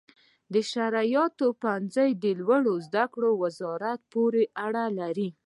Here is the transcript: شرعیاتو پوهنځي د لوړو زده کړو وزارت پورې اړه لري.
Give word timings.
شرعیاتو 0.71 1.47
پوهنځي 1.61 2.09
د 2.23 2.25
لوړو 2.39 2.73
زده 2.87 3.03
کړو 3.13 3.31
وزارت 3.43 3.99
پورې 4.13 4.43
اړه 4.65 4.85
لري. 4.99 5.29